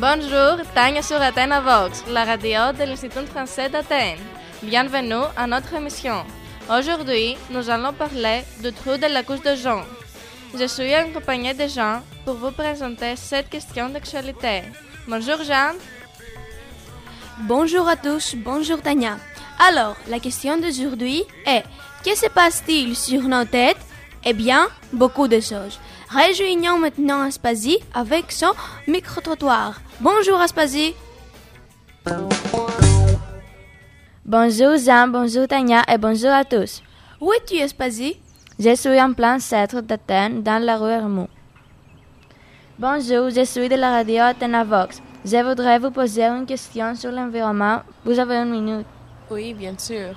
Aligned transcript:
Bonjour, 0.00 0.58
Tania 0.76 1.02
sur 1.02 1.20
Athéna 1.20 1.60
Vox, 1.60 2.04
la 2.08 2.24
radio 2.24 2.72
de 2.72 2.84
l'Institut 2.84 3.26
français 3.26 3.68
d'Athènes. 3.68 4.20
Bienvenue 4.62 5.26
à 5.36 5.44
notre 5.48 5.74
émission. 5.74 6.24
Aujourd'hui, 6.70 7.36
nous 7.50 7.68
allons 7.68 7.92
parler 7.92 8.44
du 8.62 8.72
trou 8.72 8.96
de 8.96 9.12
la 9.12 9.24
couche 9.24 9.42
de 9.42 9.56
Jean. 9.56 9.82
Je 10.56 10.66
suis 10.68 10.94
accompagnée 10.94 11.52
de 11.52 11.66
Jean 11.66 12.02
pour 12.24 12.36
vous 12.36 12.52
présenter 12.52 13.16
cette 13.16 13.50
question 13.50 13.88
d'actualité. 13.88 14.62
Bonjour 15.08 15.42
Jean. 15.42 15.72
Bonjour 17.40 17.88
à 17.88 17.96
tous, 17.96 18.36
bonjour 18.36 18.80
Tania. 18.80 19.16
Alors, 19.68 19.96
la 20.06 20.20
question 20.20 20.58
d'aujourd'hui 20.58 21.24
est 21.44 21.64
que 22.04 22.16
se 22.16 22.28
passe-t-il 22.28 22.94
sur 22.94 23.22
nos 23.22 23.44
têtes? 23.44 23.84
Eh 24.24 24.32
bien, 24.32 24.68
beaucoup 24.92 25.26
de 25.26 25.40
choses. 25.40 25.80
Rejoignons 26.10 26.78
maintenant 26.78 27.20
Aspasie 27.20 27.78
avec 27.92 28.32
son 28.32 28.52
micro-trottoir. 28.86 29.78
Bonjour 30.00 30.40
Aspasie. 30.40 30.94
Bonjour 34.24 34.76
Jean, 34.78 35.08
bonjour 35.08 35.46
Tania 35.46 35.82
et 35.86 35.98
bonjour 35.98 36.30
à 36.30 36.44
tous. 36.44 36.82
Où 37.20 37.30
es-tu 37.34 37.60
Aspasie 37.60 38.18
Je 38.58 38.74
suis 38.74 38.98
en 38.98 39.12
plein 39.12 39.38
centre 39.38 39.82
d'Athènes, 39.82 40.42
dans 40.42 40.62
la 40.64 40.78
rue 40.78 40.90
Hermou. 40.90 41.28
Bonjour, 42.78 43.28
je 43.28 43.44
suis 43.44 43.68
de 43.68 43.74
la 43.74 43.90
radio 43.90 44.22
Athéna 44.22 44.64
Vox. 44.64 45.02
Je 45.26 45.42
voudrais 45.46 45.78
vous 45.78 45.90
poser 45.90 46.24
une 46.24 46.46
question 46.46 46.94
sur 46.94 47.12
l'environnement. 47.12 47.82
Vous 48.06 48.18
avez 48.18 48.36
une 48.36 48.50
minute. 48.50 48.86
Oui, 49.30 49.52
bien 49.52 49.74
sûr. 49.76 50.14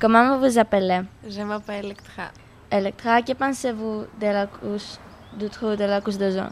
Comment 0.00 0.38
vous 0.38 0.46
vous 0.48 0.58
appelez? 0.58 1.02
Je 1.28 1.42
m'appelle 1.42 1.84
Electra. 1.84 2.30
Electra, 2.70 3.20
que 3.20 3.32
pensez-vous 3.32 4.04
de 4.20 4.26
la 4.26 4.46
couche, 4.46 4.96
du 5.36 5.48
trou 5.48 5.76
de 5.76 5.84
la 5.84 6.00
couche 6.00 6.18
de 6.18 6.30
Jean 6.30 6.50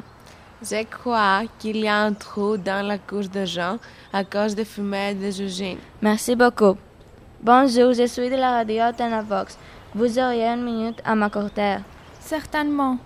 Je 0.62 0.84
crois 0.84 1.42
qu'il 1.58 1.78
y 1.78 1.88
a 1.88 2.02
un 2.02 2.12
trou 2.12 2.56
dans 2.56 2.86
la 2.86 2.98
couche 2.98 3.30
de 3.30 3.44
Jean 3.44 3.78
à 4.12 4.24
cause 4.24 4.54
des 4.54 4.64
fumées 4.64 5.14
des 5.14 5.42
usines. 5.42 5.78
Merci 6.02 6.34
beaucoup. 6.34 6.76
Bonjour, 7.42 7.92
je 7.92 8.06
suis 8.06 8.30
de 8.30 8.36
la 8.36 8.50
radio 8.52 8.82
Athéna 8.82 9.22
Vox. 9.22 9.58
Vous 9.94 10.18
auriez 10.18 10.46
une 10.46 10.64
minute 10.64 11.00
à 11.04 11.14
m'accorder. 11.14 11.78
Certainement. 12.20 12.98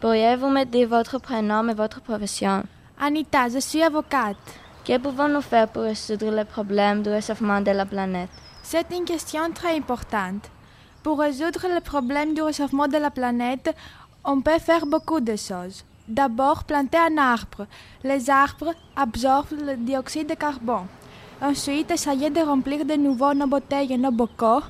Pourriez-vous 0.00 0.48
me 0.48 0.64
dire 0.64 0.88
votre 0.88 1.18
prénom 1.18 1.68
et 1.68 1.74
votre 1.74 2.00
profession? 2.00 2.64
Anita, 3.00 3.48
je 3.48 3.58
suis 3.58 3.82
avocate. 3.82 4.36
Que 4.84 4.98
pouvons-nous 4.98 5.40
faire 5.40 5.68
pour 5.68 5.82
résoudre 5.84 6.30
le 6.30 6.44
problème 6.44 7.02
du 7.02 7.08
réchauffement 7.08 7.60
de 7.60 7.70
la 7.70 7.86
planète? 7.86 8.28
C'est 8.62 8.90
une 8.92 9.04
question 9.04 9.50
très 9.52 9.76
importante. 9.76 10.50
Pour 11.02 11.20
résoudre 11.20 11.66
le 11.74 11.80
problème 11.80 12.34
du 12.34 12.42
réchauffement 12.42 12.88
de 12.88 12.96
la 12.96 13.10
planète, 13.10 13.74
on 14.24 14.40
peut 14.40 14.58
faire 14.58 14.86
beaucoup 14.86 15.20
de 15.20 15.36
choses. 15.36 15.84
D'abord, 16.08 16.64
planter 16.64 16.98
un 16.98 17.16
arbre. 17.18 17.66
Les 18.02 18.28
arbres 18.28 18.74
absorbent 18.96 19.56
le 19.66 19.76
dioxyde 19.76 20.28
de 20.28 20.34
carbone. 20.34 20.86
Ensuite, 21.40 21.90
essayer 21.90 22.30
de 22.30 22.40
remplir 22.40 22.84
de 22.84 22.94
nouveau 22.94 23.34
nos 23.34 23.46
bouteilles 23.46 23.92
et 23.92 23.98
nos 23.98 24.10
bocaux 24.10 24.62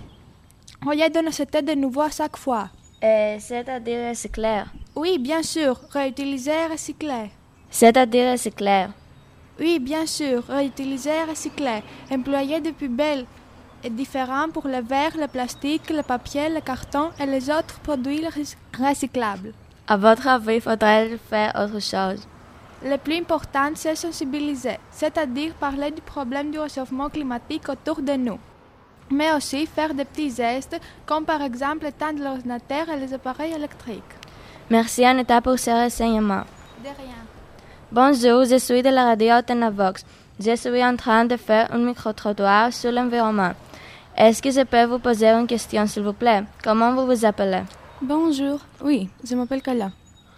au 0.86 0.90
lieu 0.90 1.08
de 1.08 1.20
nous 1.24 1.32
jeter 1.32 1.62
de 1.62 1.72
nouveau 1.74 2.02
à 2.02 2.10
chaque 2.10 2.36
fois. 2.36 2.68
C'est-à-dire 3.00 4.08
recycler 4.10 4.62
Oui, 4.94 5.18
bien 5.18 5.42
sûr, 5.42 5.78
réutiliser 5.90 6.52
et 6.52 6.66
recycler. 6.72 7.30
C'est-à-dire 7.70 8.32
recycler 8.32 8.86
Oui, 9.58 9.78
bien 9.78 10.06
sûr, 10.06 10.42
réutiliser 10.48 11.10
et 11.10 11.24
recycler. 11.30 11.82
Employer 12.10 12.60
des 12.60 12.72
poubelles 12.72 13.26
est 13.84 13.90
différent 13.90 14.48
pour 14.52 14.66
le 14.66 14.80
verre, 14.80 15.16
le 15.16 15.28
plastique, 15.28 15.90
le 15.90 16.02
papier, 16.02 16.48
le 16.48 16.60
carton 16.60 17.10
et 17.20 17.26
les 17.26 17.50
autres 17.50 17.78
produits 17.82 18.24
recyclables. 18.78 19.52
À 19.86 19.96
votre 19.96 20.26
avis, 20.26 20.60
faudrait 20.60 21.18
faire 21.30 21.52
autre 21.54 21.80
chose? 21.80 22.26
Le 22.82 22.96
plus 22.96 23.18
important, 23.18 23.70
c'est 23.74 23.94
sensibiliser, 23.94 24.78
c'est-à-dire 24.90 25.52
parler 25.54 25.90
du 25.90 26.02
problème 26.02 26.50
du 26.50 26.58
réchauffement 26.58 27.08
climatique 27.08 27.68
autour 27.68 28.00
de 28.00 28.12
nous. 28.12 28.38
Mais 29.10 29.32
aussi 29.32 29.66
faire 29.66 29.92
des 29.92 30.04
petits 30.06 30.34
gestes, 30.34 30.80
comme 31.04 31.24
par 31.24 31.42
exemple 31.42 31.86
éteindre 31.86 32.22
l'ordinateur 32.22 32.88
et 32.88 32.98
les 32.98 33.12
appareils 33.12 33.52
électriques. 33.52 34.14
Merci 34.70 35.04
Anita 35.04 35.40
pour 35.42 35.58
ces 35.58 35.72
renseignements. 35.72 36.44
De 36.82 36.88
rien. 36.88 37.22
Bonjour, 37.92 38.44
je 38.44 38.58
suis 38.58 38.82
de 38.82 38.88
la 38.88 39.04
radio 39.04 39.34
Vox. 39.72 40.04
Je 40.40 40.56
suis 40.56 40.84
en 40.84 40.96
train 40.96 41.26
de 41.26 41.36
faire 41.36 41.72
un 41.72 41.78
micro-trottoir 41.78 42.72
sur 42.72 42.90
l'environnement. 42.90 43.52
Est-ce 44.16 44.40
que 44.40 44.50
je 44.52 44.62
peux 44.62 44.84
vous 44.84 45.00
poser 45.00 45.26
une 45.26 45.46
question, 45.48 45.84
s'il 45.88 46.04
vous 46.04 46.12
plaît? 46.12 46.44
Comment 46.62 46.94
vous 46.94 47.04
vous 47.04 47.24
appelez? 47.24 47.62
Bonjour, 48.00 48.60
oui, 48.80 49.08
je 49.24 49.34
m'appelle 49.34 49.60
Kala. 49.60 49.90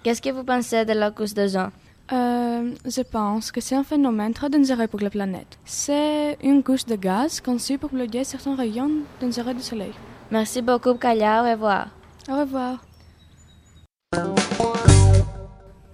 Qu'est-ce 0.03 0.23
que 0.23 0.31
vous 0.31 0.45
pensez 0.45 0.87
de 0.87 0.95
la 0.95 1.11
couche 1.11 1.35
de 1.35 1.47
Jean? 1.47 1.69
Euh, 2.11 2.73
je 2.87 3.03
pense 3.03 3.53
que 3.53 3.61
c'est 3.61 3.75
un 3.75 3.83
phénomène 3.85 4.33
très 4.33 4.49
dangereux 4.49 4.87
pour 4.87 5.01
la 5.01 5.11
planète. 5.11 5.59
C'est 5.67 6.39
une 6.43 6.63
couche 6.63 6.87
de 6.87 6.97
gaz 6.97 7.43
conçue 7.43 7.77
pour 7.77 7.91
bloquer 7.91 8.25
certains 8.25 8.57
rayons 8.57 8.91
dangereux 9.21 9.53
du 9.53 9.63
soleil. 9.63 9.93
Merci 10.31 10.63
beaucoup, 10.63 10.95
Kala. 10.95 11.43
Au 11.43 11.51
revoir. 11.51 11.89
Au 12.31 12.41
revoir. 12.41 12.79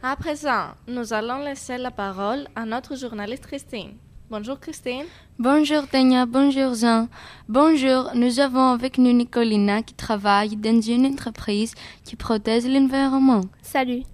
À 0.04 0.14
présent, 0.14 0.66
nous 0.86 1.12
allons 1.12 1.38
laisser 1.38 1.78
la 1.78 1.90
parole 1.90 2.46
à 2.54 2.64
notre 2.64 2.96
journaliste 2.96 3.46
Christine. 3.46 3.94
Bonjour 4.32 4.58
Christine. 4.58 5.04
Bonjour 5.38 5.86
Tania, 5.86 6.24
bonjour 6.24 6.72
Jean. 6.72 7.08
Bonjour, 7.50 8.12
nous 8.14 8.40
avons 8.40 8.68
avec 8.68 8.96
nous 8.96 9.12
Nicolina 9.12 9.82
qui 9.82 9.92
travaille 9.92 10.56
dans 10.56 10.80
une 10.80 11.04
entreprise 11.04 11.74
qui 12.02 12.16
protège 12.16 12.64
l'environnement. 12.64 13.42
Salut. 13.60 14.04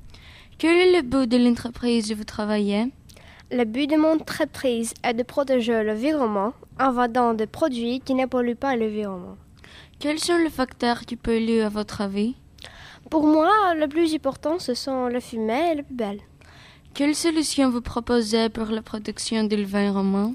Quel 0.58 0.76
est 0.76 0.96
le 0.96 1.02
but 1.02 1.30
de 1.30 1.36
l'entreprise 1.36 2.10
où 2.10 2.16
vous 2.16 2.24
travaillez? 2.24 2.92
Le 3.52 3.62
but 3.62 3.88
de 3.88 3.94
mon 3.94 4.14
entreprise 4.14 4.92
est 5.04 5.14
de 5.14 5.22
protéger 5.22 5.84
l'environnement 5.84 6.52
en 6.80 6.90
vendant 6.90 7.32
des 7.32 7.46
produits 7.46 8.00
qui 8.00 8.14
ne 8.14 8.26
polluent 8.26 8.56
pas 8.56 8.74
l'environnement. 8.74 9.36
Quels 10.00 10.18
sont 10.18 10.38
les 10.38 10.50
facteurs 10.50 11.02
qui 11.02 11.14
polluent 11.14 11.62
à 11.62 11.68
votre 11.68 12.00
avis? 12.00 12.34
Pour 13.08 13.24
moi, 13.24 13.72
le 13.76 13.86
plus 13.86 14.12
important, 14.16 14.58
ce 14.58 14.74
sont 14.74 15.06
le 15.06 15.20
fumet 15.20 15.74
et 15.74 15.74
le 15.76 15.84
poubelle. 15.84 16.18
Quelle 16.98 17.14
solution 17.14 17.70
vous 17.70 17.80
proposez 17.80 18.48
pour 18.48 18.66
la 18.72 18.82
protection 18.82 19.44
de 19.44 19.54
l'environnement 19.54 20.34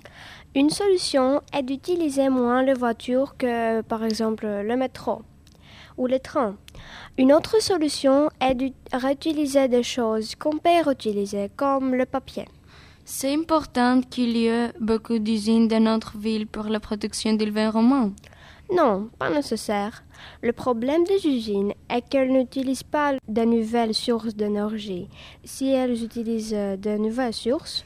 Une 0.56 0.70
solution 0.70 1.42
est 1.52 1.62
d'utiliser 1.62 2.30
moins 2.30 2.64
les 2.64 2.74
voitures 2.74 3.36
que, 3.38 3.82
par 3.82 4.06
exemple, 4.06 4.46
le 4.46 4.78
métro 4.78 5.24
ou 5.98 6.08
les 6.08 6.22
trains. 6.22 6.56
Une 7.18 7.34
autre 7.34 7.62
solution 7.62 8.30
est 8.40 8.56
de 8.56 8.72
réutiliser 8.94 9.68
des 9.68 9.84
choses 9.84 10.36
qu'on 10.36 10.58
peut 10.58 10.82
réutiliser, 10.86 11.52
comme 11.58 11.96
le 11.96 12.06
papier. 12.06 12.46
C'est 13.04 13.34
important 13.34 14.00
qu'il 14.00 14.38
y 14.38 14.48
ait 14.48 14.72
beaucoup 14.80 15.20
d'usines 15.20 15.68
dans 15.68 15.84
notre 15.84 16.18
ville 16.18 16.48
pour 16.48 16.70
la 16.70 16.80
protection 16.80 17.34
de 17.34 17.44
l'environnement. 17.44 18.12
Non, 18.74 19.10
pas 19.20 19.30
nécessaire. 19.30 20.04
Le 20.42 20.54
problème 20.54 21.04
des 21.04 21.28
usines 21.28 21.74
est 21.90 22.02
qu'elles 22.02 22.32
n'utilisent 22.32 22.84
pas 22.84 23.14
de 23.28 23.42
nouvelles 23.44 23.94
sources 23.94 24.36
d'énergie. 24.36 25.08
Si 25.44 25.70
elles 25.72 26.04
utilisent 26.04 26.52
de 26.52 26.98
nouvelles 26.98 27.34
sources, 27.34 27.86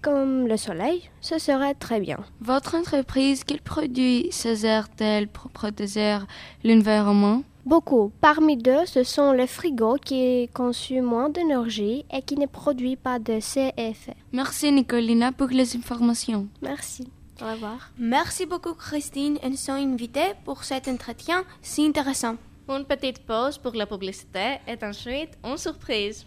comme 0.00 0.48
le 0.48 0.56
soleil, 0.56 1.08
ce 1.20 1.38
serait 1.38 1.74
très 1.74 2.00
bien. 2.00 2.18
Votre 2.40 2.74
entreprise, 2.74 3.44
quels 3.44 3.62
produits 3.62 4.32
se 4.32 4.54
sert-elle 4.54 5.28
pour 5.28 5.50
protéger 5.50 6.18
l'environnement? 6.64 7.42
Beaucoup. 7.64 8.10
Parmi 8.20 8.58
eux, 8.66 8.84
ce 8.86 9.04
sont 9.04 9.30
les 9.30 9.46
frigos 9.46 9.98
qui 10.04 10.48
consomment 10.52 11.02
moins 11.02 11.28
d'énergie 11.28 12.04
et 12.12 12.20
qui 12.22 12.36
ne 12.36 12.46
produisent 12.46 12.96
pas 13.00 13.20
de 13.20 13.38
CFE. 13.38 14.10
Merci 14.32 14.72
Nicolina 14.72 15.30
pour 15.30 15.46
les 15.48 15.76
informations. 15.76 16.48
Merci. 16.60 17.06
Au 17.42 17.52
revoir. 17.52 17.90
Merci 17.98 18.46
beaucoup 18.46 18.74
Christine 18.74 19.36
et 19.42 19.56
son 19.56 19.72
invité 19.72 20.34
pour 20.44 20.62
cet 20.62 20.86
entretien 20.86 21.44
si 21.60 21.84
intéressant. 21.84 22.36
Une 22.68 22.84
petite 22.84 23.26
pause 23.26 23.58
pour 23.58 23.74
la 23.74 23.86
publicité 23.86 24.58
et 24.68 24.78
ensuite 24.84 25.36
une 25.44 25.56
surprise. 25.56 26.24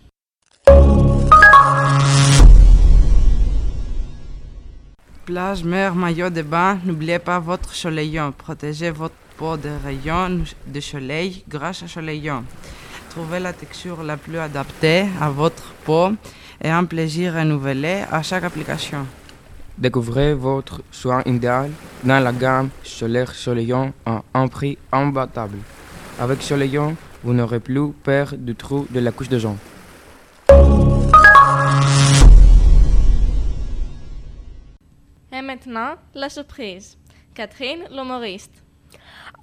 Plage, 5.26 5.64
mer, 5.64 5.96
maillot 5.96 6.30
de 6.30 6.42
bain, 6.42 6.80
n'oubliez 6.86 7.20
pas 7.20 7.40
votre 7.40 7.74
soleillant. 7.74 8.32
Protégez 8.32 8.92
votre 8.92 9.16
peau 9.38 9.56
des 9.56 9.78
rayons 9.84 10.44
de 10.68 10.80
soleil 10.82 11.44
grâce 11.48 11.84
au 11.84 11.88
soleillant. 11.88 12.44
Trouvez 13.12 13.40
la 13.40 13.54
texture 13.54 14.04
la 14.04 14.18
plus 14.18 14.38
adaptée 14.38 15.06
à 15.22 15.30
votre 15.30 15.74
peau 15.86 16.10
et 16.62 16.70
un 16.70 16.84
plaisir 16.84 17.36
renouvelé 17.36 18.04
à 18.12 18.22
chaque 18.22 18.44
application. 18.44 19.08
Découvrez 19.78 20.34
votre 20.34 20.82
soin 20.90 21.22
idéal 21.26 21.70
dans 22.06 22.24
la 22.24 22.32
gamme 22.32 22.70
solaire 22.82 23.36
Soleillant 23.36 23.92
à 24.06 24.24
un 24.34 24.48
prix 24.48 24.78
imbattable. 24.90 25.58
Avec 26.18 26.42
Soleillant, 26.42 26.96
vous 27.24 27.34
n'aurez 27.34 27.60
plus 27.60 27.92
peur 27.92 28.36
du 28.38 28.56
trou 28.56 28.88
de 28.90 29.02
la 29.02 29.12
couche 29.12 29.28
de 29.28 29.38
Jean. 29.38 29.58
Et 35.34 35.42
maintenant, 35.42 35.96
la 36.14 36.30
surprise. 36.30 36.98
Catherine, 37.34 37.84
l'humoriste. 37.92 38.64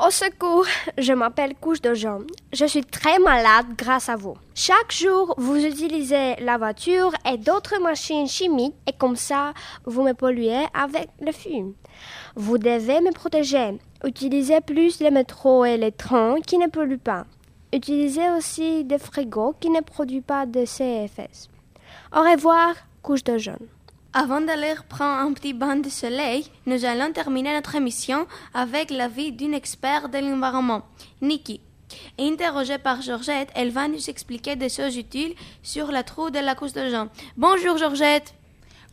Au 0.05 0.11
secours, 0.11 0.67
je 0.99 1.13
m'appelle 1.13 1.55
Couche 1.55 1.81
de 1.81 1.95
Jean. 1.95 2.23
Je 2.53 2.65
suis 2.65 2.83
très 2.83 3.21
malade 3.21 3.67
grâce 3.79 4.09
à 4.09 4.17
vous. 4.17 4.35
Chaque 4.53 4.91
jour, 4.91 5.33
vous 5.39 5.65
utilisez 5.65 6.35
la 6.41 6.59
voiture 6.59 7.13
et 7.25 7.39
d'autres 7.39 7.81
machines 7.81 8.27
chimiques 8.27 8.75
et 8.89 8.93
comme 8.93 9.15
ça, 9.15 9.53
vous 9.85 10.03
me 10.03 10.13
polluez 10.13 10.67
avec 10.75 11.09
le 11.21 11.31
fume. 11.31 11.75
Vous 12.35 12.59
devez 12.59 13.01
me 13.01 13.13
protéger. 13.13 13.79
Utilisez 14.05 14.61
plus 14.61 14.99
les 14.99 15.13
métros 15.13 15.65
et 15.65 15.77
les 15.77 15.93
trains 15.93 16.41
qui 16.41 16.59
ne 16.59 16.67
polluent 16.67 16.99
pas. 16.99 17.25
Utilisez 17.73 18.29
aussi 18.31 18.83
des 18.83 18.99
frigos 18.99 19.55
qui 19.61 19.71
ne 19.71 19.83
produisent 19.83 20.25
pas 20.27 20.47
de 20.47 20.65
CFS. 20.65 21.49
Au 22.13 22.23
revoir, 22.23 22.75
Couche 23.03 23.23
de 23.23 23.39
Jean. 23.39 23.59
Avant 24.15 24.43
d'aller 24.43 24.75
prendre 24.91 25.23
un 25.23 25.33
petit 25.33 25.55
bain 25.55 25.77
de 25.77 25.89
soleil, 25.89 26.45
nous 26.67 26.85
allons 26.85 27.13
terminer 27.13 27.55
notre 27.55 27.77
émission 27.77 28.27
avec 28.53 28.91
l'avis 28.91 29.33
d'une 29.33 29.55
experte 29.55 30.13
de 30.13 30.19
l'environnement, 30.19 30.83
Nikki. 31.23 31.63
Interrogée 32.21 32.77
par 32.77 33.01
Georgette, 33.01 33.49
elle 33.55 33.71
va 33.71 33.89
nous 33.89 34.11
expliquer 34.11 34.55
des 34.55 34.69
choses 34.69 34.99
utiles 34.99 35.35
sur 35.63 35.91
la 35.91 36.03
trou 36.03 36.29
de 36.29 36.41
la 36.41 36.55
couche 36.55 36.75
de 36.75 36.91
Jean. 36.91 37.09
Bonjour 37.39 37.79
Georgette. 37.79 38.35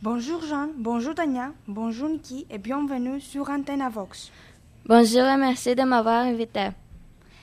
Bonjour 0.00 0.42
Jean, 0.42 0.68
bonjour 0.78 1.14
Tania, 1.14 1.52
bonjour 1.68 2.08
Nikki 2.08 2.46
et 2.48 2.56
bienvenue 2.56 3.20
sur 3.20 3.50
Antenne 3.50 3.86
Vox. 3.92 4.30
Bonjour 4.86 5.24
et 5.24 5.36
merci 5.36 5.74
de 5.74 5.82
m'avoir 5.82 6.24
invité. 6.24 6.68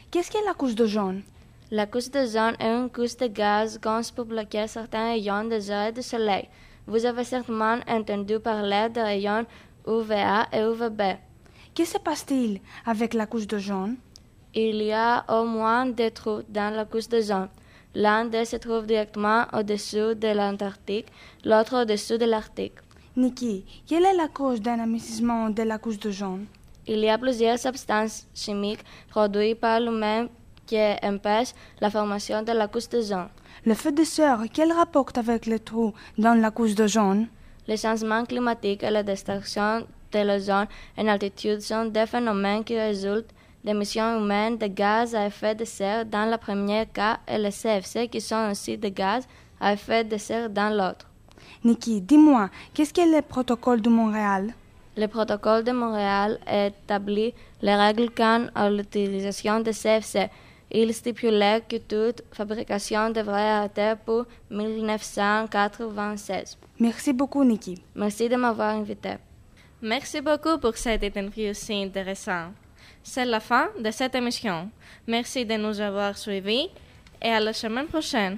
Qu'est-ce 0.10 0.32
qu'est 0.32 0.46
la 0.48 0.56
couche 0.56 0.74
de 0.74 0.88
jaune 0.88 1.22
La 1.70 1.86
couche 1.86 2.10
de 2.10 2.26
jaune 2.26 2.56
est 2.60 2.66
une 2.66 2.90
couche 2.90 3.18
de 3.18 3.28
gaz 3.28 3.80
conçue 3.80 4.14
pour 4.14 4.26
bloquer 4.26 4.66
certains 4.66 5.10
rayons 5.10 5.44
des 5.44 5.70
heures 5.70 5.94
du 5.94 6.02
soleil. 6.02 6.50
Vous 6.88 7.06
avez 7.06 7.26
certainement 7.26 7.80
entendu 7.86 8.40
parler 8.40 8.88
des 8.90 9.02
rayons 9.02 9.46
UVA 9.86 10.48
et 10.54 10.62
UVB. 10.62 11.18
Que 11.76 11.84
se 11.84 11.98
passe-t-il 11.98 12.62
avec 12.86 13.14
la 13.14 13.26
couche 13.26 13.46
de 13.46 13.58
jaune 13.58 13.98
Il 14.54 14.82
y 14.82 14.94
a 14.94 15.26
au 15.28 15.46
moins 15.46 15.86
deux 15.86 16.12
trous 16.12 16.44
dans 16.48 16.74
la 16.74 16.86
couche 16.86 17.10
de 17.10 17.20
jaune. 17.20 17.50
L'un 17.94 18.26
d'eux 18.26 18.46
se 18.46 18.56
trouve 18.56 18.86
directement 18.86 19.46
au-dessous 19.52 20.14
de 20.14 20.30
l'Antarctique, 20.34 21.08
l'autre 21.44 21.82
au-dessous 21.82 22.18
de 22.18 22.26
l'Arctique. 22.26 22.80
Nikki, 23.18 23.66
quelle 23.86 24.06
est 24.06 24.16
la 24.16 24.30
cause 24.30 24.62
d'un 24.62 24.80
amincissement 24.80 25.50
de 25.50 25.64
la 25.64 25.80
couche 25.80 26.00
de 26.00 26.12
jaune 26.12 26.46
Il 26.88 27.00
y 27.00 27.10
a 27.10 27.18
plusieurs 27.18 27.60
substances 27.60 28.28
chimiques 28.34 28.86
produites 29.10 29.60
par 29.60 29.82
l'humain 29.82 30.28
qui 30.68 30.78
empêchent 31.02 31.56
la 31.82 31.90
formation 31.90 32.44
de 32.44 32.52
la 32.52 32.68
couche 32.68 32.90
de 32.90 33.02
jaune. 33.02 33.30
Le 33.66 33.74
feu 33.74 33.92
de 33.92 34.04
serre, 34.04 34.44
quel 34.54 34.72
rapport 34.72 35.10
avec 35.16 35.46
les 35.48 35.60
trous 35.60 35.94
dans 36.18 36.40
la 36.40 36.52
couche 36.52 36.76
de 36.76 36.86
jaune 36.86 37.28
Les 37.68 37.78
changements 37.78 38.26
climatiques 38.26 38.84
et 38.84 38.92
la 38.92 39.02
destruction 39.02 39.88
de 40.12 40.20
l'ozone 40.20 40.68
en 40.98 41.08
altitude 41.08 41.62
sont 41.62 41.86
des 41.86 42.06
phénomènes 42.06 42.64
qui 42.64 42.78
résultent 42.78 43.34
d'émissions 43.64 44.20
humaines 44.20 44.58
de 44.58 44.68
gaz 44.68 45.16
à 45.16 45.26
effet 45.26 45.56
de 45.56 45.66
serre 45.66 46.06
dans 46.06 46.30
le 46.30 46.38
premier 46.38 46.86
cas 46.94 47.18
et 47.28 47.38
les 47.38 47.52
CFC 47.52 48.08
qui 48.08 48.22
sont 48.22 48.50
aussi 48.52 48.78
des 48.78 48.92
gaz 48.92 49.28
à 49.60 49.74
effet 49.74 50.04
de 50.04 50.18
serre 50.18 50.50
dans 50.50 50.70
l'autre. 50.70 51.08
Nikki, 51.64 52.02
dis-moi, 52.02 52.50
qu'est-ce 52.74 52.94
qu'est 52.94 53.06
le 53.06 53.22
protocole 53.22 53.82
de 53.82 53.90
Montréal? 53.90 54.54
Le 54.96 55.08
protocole 55.08 55.64
de 55.64 55.72
Montréal 55.72 56.40
établit 56.52 57.34
les 57.62 57.76
règles 57.76 58.10
quant 58.10 58.48
à 58.56 58.70
l'utilisation 58.70 59.60
des 59.60 59.72
CFC. 59.72 60.30
Il 60.72 60.94
stipulait 60.94 61.64
que 61.68 61.78
toute 61.78 62.24
fabrication 62.34 63.10
devrait 63.10 63.50
arrêter 63.50 63.94
pour 64.06 64.26
1996. 64.50 66.58
Merci 66.80 67.14
beaucoup, 67.14 67.44
Nikki. 67.44 67.82
Merci 67.96 68.28
de 68.28 68.36
m'avoir 68.36 68.76
invité. 68.76 69.16
Merci 69.82 70.22
beaucoup 70.22 70.58
pour 70.60 70.76
cette 70.78 71.04
interview 71.04 71.54
si 71.54 71.74
intéressante. 71.74 72.54
C'est 73.04 73.26
la 73.26 73.40
fin 73.40 73.70
de 73.80 73.92
cette 73.92 74.16
émission. 74.16 74.70
Merci 75.08 75.46
de 75.46 75.56
nous 75.56 75.80
avoir 75.80 76.18
suivis 76.18 76.70
et 77.22 77.30
à 77.30 77.40
la 77.40 77.54
semaine 77.54 77.88
prochaine. 77.88 78.38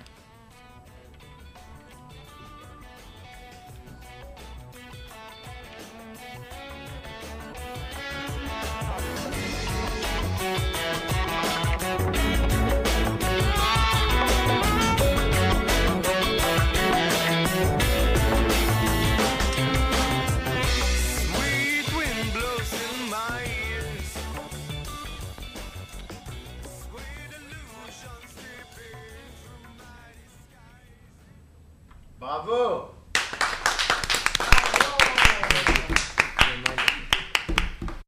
Bravo 32.29 32.98